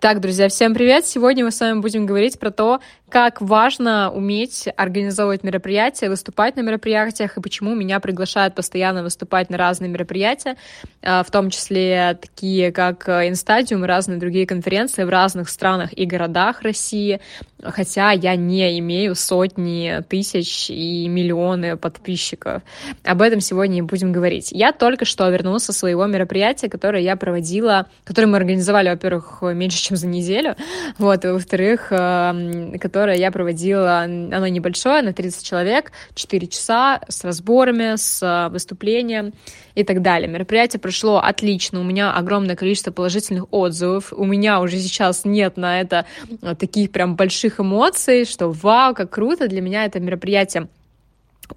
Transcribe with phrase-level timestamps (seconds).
[0.00, 1.04] Так, друзья, всем привет!
[1.04, 6.60] Сегодня мы с вами будем говорить про то, как важно уметь организовывать мероприятия, выступать на
[6.60, 10.56] мероприятиях, и почему меня приглашают постоянно выступать на разные мероприятия,
[11.02, 16.06] а, в том числе такие, как Инстадиум и разные другие конференции в разных странах и
[16.06, 17.20] городах России,
[17.62, 22.62] хотя я не имею сотни тысяч и миллионы подписчиков.
[23.04, 24.52] Об этом сегодня и будем говорить.
[24.52, 29.78] Я только что вернулась со своего мероприятия, которое я проводила, которое мы организовали, во-первых, меньше,
[29.78, 30.56] чем за неделю,
[30.98, 37.24] вот, и во-вторых, э, которое я проводила, оно небольшое, на 30 человек, 4 часа с
[37.24, 39.32] разборами, с э, выступлением
[39.74, 40.28] и так далее.
[40.28, 45.80] Мероприятие прошло отлично, у меня огромное количество положительных отзывов, у меня уже сейчас нет на
[45.80, 46.04] это
[46.42, 50.68] э, таких прям больших эмоций, что вау, как круто, для меня это мероприятие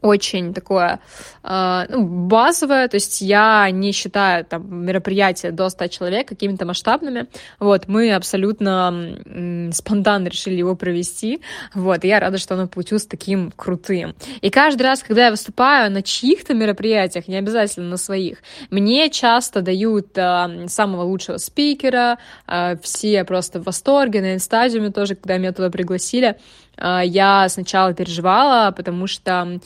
[0.02, 1.00] очень такое
[1.44, 7.28] э, ну, базовое, то есть я не считаю там мероприятия до 100 человек какими-то масштабными,
[7.60, 11.42] вот, мы абсолютно спонтанно решили его провести,
[11.74, 14.16] вот, и я рада, что оно получилось таким крутым.
[14.42, 19.62] И каждый раз, когда я выступаю на чьих-то мероприятиях, не обязательно на своих, мне часто
[19.62, 25.52] дают э, самого лучшего спикера, э, все просто в восторге, на инстадиуме тоже, когда меня
[25.52, 26.38] туда пригласили,
[26.78, 29.60] я сначала переживала, потому что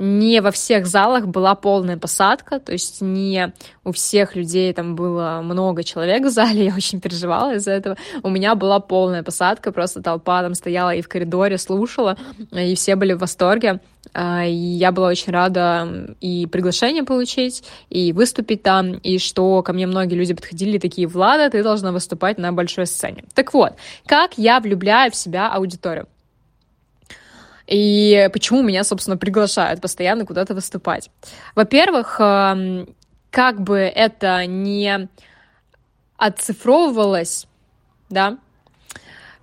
[0.00, 3.52] не во всех залах была полная посадка, то есть не
[3.84, 7.96] у всех людей там было много человек в зале, я очень переживала из-за этого.
[8.22, 12.16] У меня была полная посадка, просто толпа там стояла и в коридоре слушала,
[12.50, 13.80] и все были в восторге.
[14.14, 19.74] А, и я была очень рада и приглашение получить, и выступить там, и что ко
[19.74, 23.24] мне многие люди подходили такие, Влада, ты должна выступать на большой сцене.
[23.34, 23.74] Так вот,
[24.06, 26.08] как я влюбляю в себя аудиторию?
[27.70, 31.08] И почему меня, собственно, приглашают постоянно куда-то выступать?
[31.54, 32.94] Во-первых, эм,
[33.30, 35.08] как бы это не
[36.16, 37.46] оцифровывалось,
[38.10, 38.38] да,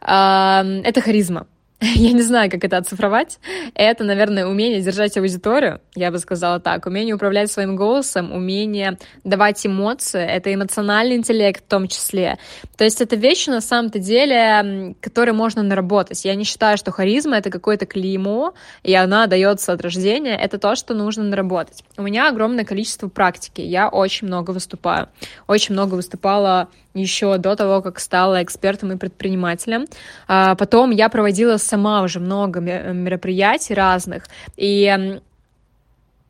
[0.02, 1.48] эм, это харизма.
[1.82, 3.40] я не знаю, как это оцифровать.
[3.76, 9.64] Это, наверное, умение держать аудиторию, я бы сказала так, умение управлять своим голосом, умение давать
[9.66, 12.40] эмоции, это эмоциональный интеллект в том числе.
[12.78, 16.26] То есть это вещи, на самом-то деле, которые можно наработать.
[16.26, 20.36] Я не считаю, что харизма— это какое-то клеймо, и она дается от рождения.
[20.36, 21.84] Это то, что нужно наработать.
[21.96, 23.62] У меня огромное количество практики.
[23.62, 25.10] Я очень много выступаю.
[25.46, 29.86] Очень много выступала еще до того, как стала экспертом и предпринимателем.
[30.28, 35.20] А потом я проводила сама уже много мероприятий разных, и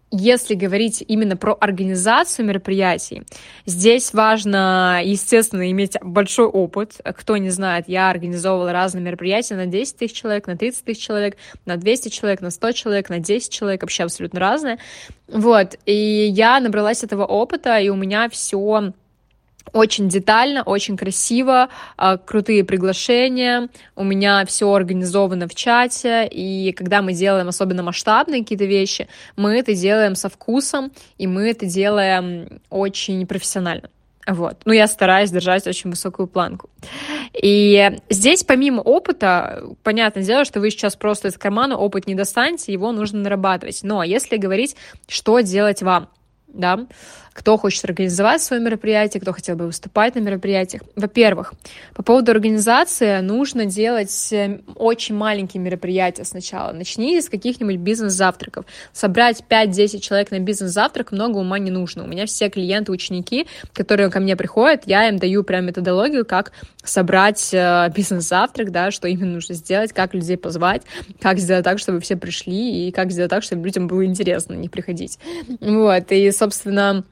[0.10, 3.24] если говорить именно про организацию мероприятий,
[3.66, 6.94] здесь важно, естественно, иметь большой опыт.
[7.04, 11.36] Кто не знает, я организовывала разные мероприятия на 10 тысяч человек, на 30 тысяч человек,
[11.66, 14.78] на 200 человек, на 100 человек, на 10 человек, вообще абсолютно разные.
[15.28, 18.94] Вот, и я набралась этого опыта, и у меня все
[19.78, 27.02] очень детально, очень красиво, а, крутые приглашения, у меня все организовано в чате, и когда
[27.02, 32.62] мы делаем особенно масштабные какие-то вещи, мы это делаем со вкусом, и мы это делаем
[32.70, 33.90] очень профессионально.
[34.28, 34.58] Вот.
[34.66, 36.70] Ну, я стараюсь держать очень высокую планку.
[37.34, 42.74] И здесь, помимо опыта, понятное дело, что вы сейчас просто из кармана опыт не достанете,
[42.74, 43.80] его нужно нарабатывать.
[43.84, 44.76] Но если говорить,
[45.08, 46.10] что делать вам,
[46.48, 46.88] да,
[47.38, 50.82] кто хочет организовать свое мероприятие, кто хотел бы выступать на мероприятиях.
[50.96, 51.54] Во-первых,
[51.94, 56.72] по поводу организации нужно делать э, очень маленькие мероприятия сначала.
[56.72, 58.66] Начните с каких-нибудь бизнес-завтраков.
[58.92, 62.06] Собрать 5-10 человек на бизнес-завтрак много ума не нужно.
[62.06, 66.54] У меня все клиенты, ученики, которые ко мне приходят, я им даю прям методологию, как
[66.84, 70.82] собрать э, бизнес-завтрак, да, что именно нужно сделать, как людей позвать,
[71.22, 74.70] как сделать так, чтобы все пришли, и как сделать так, чтобы людям было интересно не
[74.70, 75.20] приходить.
[75.60, 77.04] Вот, и, собственно,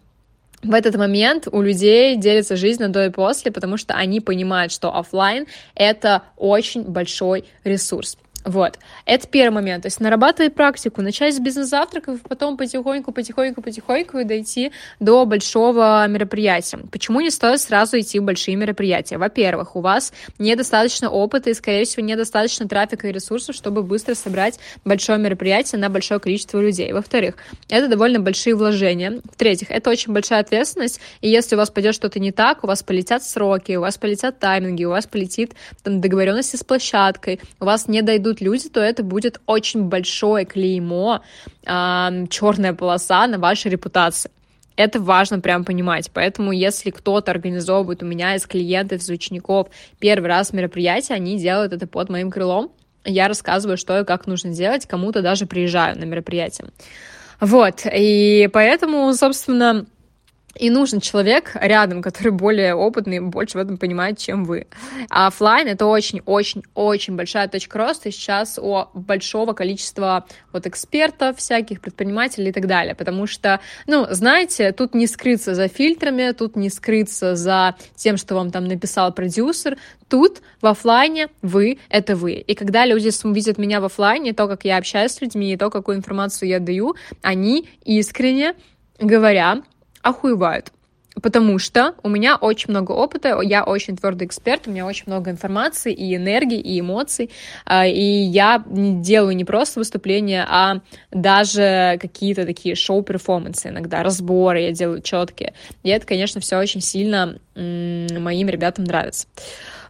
[0.65, 4.71] в этот момент у людей делится жизнь на до и после, потому что они понимают,
[4.71, 5.45] что офлайн
[5.75, 8.17] это очень большой ресурс.
[8.45, 8.77] Вот.
[9.05, 9.83] Это первый момент.
[9.83, 16.07] То есть нарабатывать практику, начать с бизнес-завтраков, потом потихоньку, потихоньку, потихоньку и дойти до большого
[16.07, 16.77] мероприятия.
[16.91, 19.17] Почему не стоит сразу идти в большие мероприятия?
[19.17, 24.59] Во-первых, у вас недостаточно опыта и, скорее всего, недостаточно трафика и ресурсов, чтобы быстро собрать
[24.85, 26.93] большое мероприятие на большое количество людей.
[26.93, 27.37] Во-вторых,
[27.67, 29.21] это довольно большие вложения.
[29.23, 32.83] В-третьих, это очень большая ответственность, и если у вас пойдет что-то не так, у вас
[32.83, 35.53] полетят сроки, у вас полетят тайминги, у вас полетит
[35.83, 40.45] там, договоренности с площадкой, у вас не дойдут будут люди, то это будет очень большое
[40.45, 41.21] клеймо,
[41.65, 44.31] э, черная полоса на вашей репутации.
[44.77, 46.11] Это важно прям понимать.
[46.13, 49.67] Поэтому, если кто-то организовывает у меня из клиентов, из учеников
[49.99, 52.71] первый раз мероприятие, они делают это под моим крылом.
[53.05, 56.67] Я рассказываю, что и как нужно делать, кому-то даже приезжаю на мероприятие.
[57.39, 59.85] Вот, и поэтому, собственно,
[60.57, 64.67] и нужен человек рядом, который более опытный, больше в этом понимает, чем вы.
[65.09, 72.49] А офлайн это очень-очень-очень большая точка роста сейчас у большого количества вот экспертов всяких, предпринимателей
[72.49, 77.35] и так далее, потому что, ну, знаете, тут не скрыться за фильтрами, тут не скрыться
[77.35, 82.33] за тем, что вам там написал продюсер, тут в офлайне вы— это вы.
[82.33, 85.69] И когда люди видят меня в офлайне, то, как я общаюсь с людьми, и то,
[85.69, 88.55] какую информацию я даю, они искренне
[88.99, 89.61] говоря,
[90.05, 90.71] охуевают.
[91.21, 95.31] Потому что у меня очень много опыта, я очень твердый эксперт, у меня очень много
[95.31, 97.31] информации и энергии, и эмоций,
[97.65, 100.81] а, и я делаю не просто выступления, а
[101.11, 105.53] даже какие-то такие шоу-перформансы иногда, разборы я делаю четкие.
[105.83, 109.27] И это, конечно, все очень сильно моим ребятам нравится.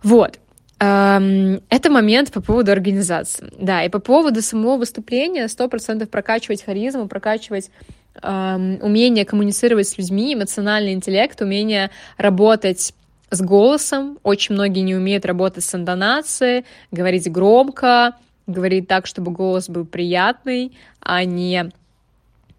[0.04, 0.38] Вот.
[0.78, 3.50] Это момент по поводу организации.
[3.58, 7.72] Да, и по поводу самого выступления 100% прокачивать харизму, прокачивать
[8.22, 12.94] умение коммуницировать с людьми, эмоциональный интеллект, умение работать
[13.30, 14.20] с голосом.
[14.24, 18.14] Очень многие не умеют работать с интонацией, говорить громко,
[18.48, 21.72] говорить так, чтобы голос был приятный, а не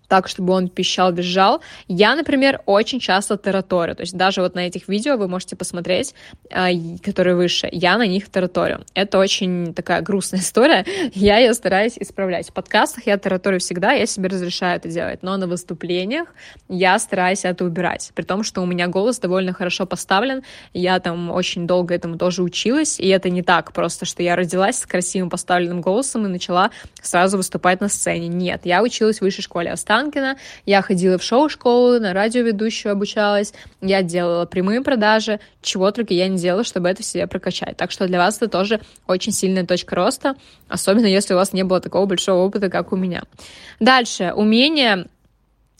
[0.08, 1.60] так, чтобы он пищал, визжал.
[1.88, 6.14] Я, например, очень часто тараторю, то есть даже вот на этих видео вы можете посмотреть,
[6.50, 6.68] а,
[7.04, 8.84] которые выше, я на них тараторю.
[8.94, 12.50] Это очень такая грустная история, я ее стараюсь исправлять.
[12.50, 16.28] В подкастах я тараторю всегда, я себе разрешаю это делать, но на выступлениях
[16.68, 20.42] я стараюсь это убирать, при том, что у меня голос довольно хорошо поставлен,
[20.72, 24.78] я там очень долго этому тоже училась, и это не так просто, что я родилась
[24.78, 26.70] с красивым поставленным голосом и начала
[27.02, 28.28] сразу выступать на сцене.
[28.28, 30.36] Нет, я училась в высшей школе Оста Останкино.
[30.66, 36.38] Я ходила в шоу-школу, на радиоведущую обучалась, я делала прямые продажи, чего только я не
[36.38, 37.76] делала, чтобы это в себе прокачать.
[37.76, 40.36] Так что для вас это тоже очень сильная точка роста,
[40.68, 43.22] особенно если у вас не было такого большого опыта, как у меня.
[43.80, 45.06] Дальше, умение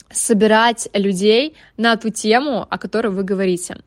[0.09, 3.77] собирать людей на ту тему, о которой вы говорите.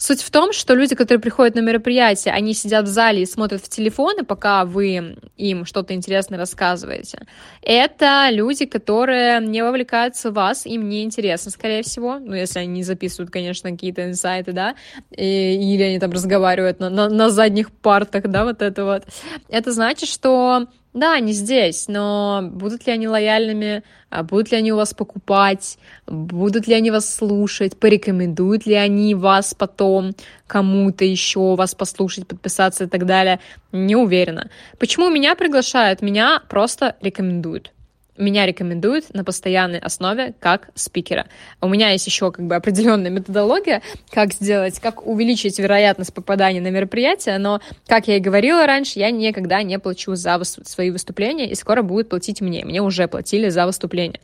[0.00, 3.60] Суть в том, что люди, которые приходят на мероприятие, они сидят в зале и смотрят
[3.60, 7.26] в телефоны, пока вы им что-то интересное рассказываете.
[7.62, 12.20] Это люди, которые не вовлекаются в вас, им не интересно, скорее всего.
[12.20, 14.76] Ну, если они записывают, конечно, какие-то инсайты, да,
[15.10, 19.02] и, или они там разговаривают на, на, на задних партах, да, вот это вот.
[19.48, 24.72] Это значит, что да, они здесь, но будут ли они лояльными, а будут ли они
[24.72, 30.14] у вас покупать, будут ли они вас слушать, порекомендуют ли они вас потом
[30.46, 33.38] кому-то еще вас послушать, подписаться и так далее,
[33.70, 34.50] не уверена.
[34.78, 36.02] Почему меня приглашают?
[36.02, 37.72] Меня просто рекомендуют
[38.18, 41.26] меня рекомендуют на постоянной основе как спикера.
[41.60, 46.70] У меня есть еще как бы определенная методология, как сделать, как увеличить вероятность попадания на
[46.70, 51.54] мероприятие, но, как я и говорила раньше, я никогда не плачу за свои выступления, и
[51.54, 52.64] скоро будет платить мне.
[52.64, 54.20] Мне уже платили за выступление.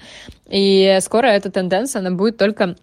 [0.48, 2.76] И скоро эта тенденция, она будет только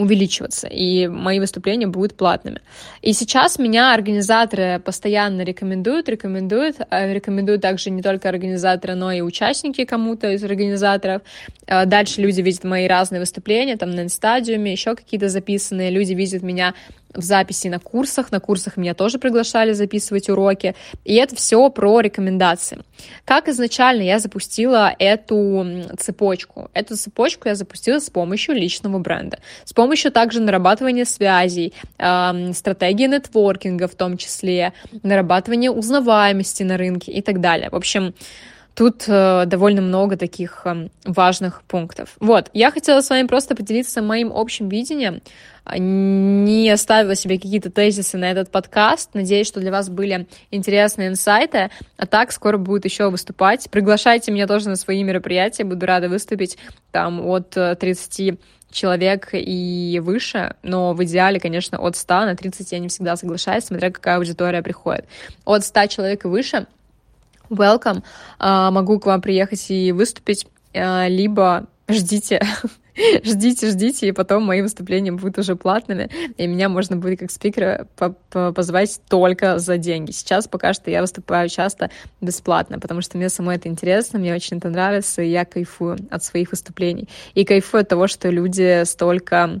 [0.00, 2.62] увеличиваться, и мои выступления будут платными.
[3.02, 9.20] И сейчас меня организаторы постоянно рекомендуют, рекомендуют, э, рекомендуют также не только организаторы, но и
[9.20, 11.20] участники кому-то из организаторов.
[11.66, 16.42] Э, дальше люди видят мои разные выступления, там на инстадиуме, еще какие-то записанные, люди видят
[16.42, 16.72] меня
[17.14, 18.32] в записи на курсах.
[18.32, 20.74] На курсах меня тоже приглашали записывать уроки.
[21.04, 22.78] И это все про рекомендации.
[23.24, 25.66] Как изначально я запустила эту
[25.98, 26.70] цепочку?
[26.74, 29.38] Эту цепочку я запустила с помощью личного бренда.
[29.64, 34.72] С помощью также нарабатывания связей, э, стратегии нетворкинга в том числе,
[35.02, 37.70] нарабатывания узнаваемости на рынке и так далее.
[37.70, 38.14] В общем,
[38.80, 42.16] Тут э, довольно много таких э, важных пунктов.
[42.18, 45.20] Вот, я хотела с вами просто поделиться моим общим видением.
[45.76, 49.10] Не оставила себе какие-то тезисы на этот подкаст.
[49.12, 51.68] Надеюсь, что для вас были интересные инсайты.
[51.98, 53.68] А так, скоро будет еще выступать.
[53.68, 55.64] Приглашайте меня тоже на свои мероприятия.
[55.64, 56.56] Буду рада выступить
[56.90, 58.36] там от 30 э,
[58.70, 63.64] человек и выше, но в идеале, конечно, от 100 на 30 я не всегда соглашаюсь,
[63.64, 65.04] смотря какая аудитория приходит.
[65.44, 66.66] От 100 человек и выше
[67.50, 68.02] welcome,
[68.38, 72.40] а, могу к вам приехать и выступить, а, либо ждите,
[73.24, 77.86] ждите, ждите, и потом мои выступления будут уже платными, и меня можно будет как спикера
[78.30, 80.12] позвать только за деньги.
[80.12, 81.90] Сейчас пока что я выступаю часто
[82.20, 86.24] бесплатно, потому что мне самой это интересно, мне очень это нравится, и я кайфую от
[86.24, 87.08] своих выступлений.
[87.34, 89.60] И кайфую от того, что люди столько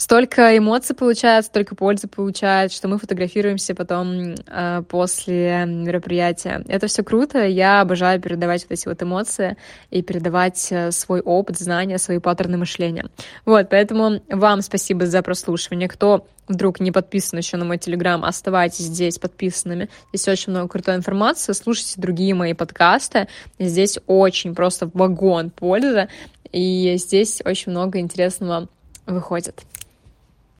[0.00, 6.64] столько эмоций получают, столько пользы получают, что мы фотографируемся потом э, после мероприятия.
[6.68, 9.58] Это все круто, я обожаю передавать вот эти вот эмоции
[9.90, 13.10] и передавать э, свой опыт, знания, свои паттерны мышления.
[13.44, 15.86] Вот, поэтому вам спасибо за прослушивание.
[15.86, 19.90] Кто вдруг не подписан еще на мой телеграм, оставайтесь здесь подписанными.
[20.14, 21.52] Здесь очень много крутой информации.
[21.52, 23.28] Слушайте другие мои подкасты.
[23.58, 26.08] Здесь очень просто вагон пользы.
[26.52, 28.66] И здесь очень много интересного
[29.06, 29.62] выходит.